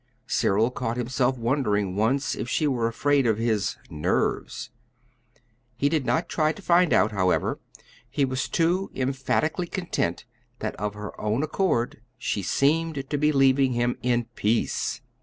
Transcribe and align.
Cyril 0.25 0.71
caught 0.71 0.97
himself 0.97 1.37
wondering 1.37 1.95
once 1.95 2.33
if 2.33 2.49
she 2.49 2.65
were 2.65 2.87
afraid 2.87 3.27
of 3.27 3.37
his 3.37 3.77
"nerves." 3.91 4.71
He 5.77 5.89
did 5.89 6.07
not 6.07 6.27
try 6.27 6.53
to 6.53 6.61
find 6.63 6.91
out, 6.91 7.11
however; 7.11 7.59
he 8.09 8.25
was 8.25 8.49
too 8.49 8.89
emphatically 8.95 9.67
content 9.67 10.25
that 10.57 10.75
of 10.77 10.95
her 10.95 11.21
own 11.21 11.43
accord 11.43 12.01
she 12.17 12.41
seemed 12.41 13.07
to 13.11 13.17
be 13.19 13.31
leaving 13.31 13.73
him 13.73 13.95
in 14.01 14.25
peace. 14.33 15.01